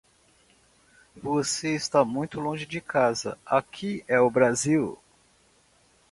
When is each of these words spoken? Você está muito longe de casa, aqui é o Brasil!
Você 1.15 1.75
está 1.75 2.03
muito 2.03 2.39
longe 2.39 2.65
de 2.65 2.81
casa, 2.81 3.37
aqui 3.45 4.03
é 4.07 4.19
o 4.19 4.31
Brasil! 4.31 4.97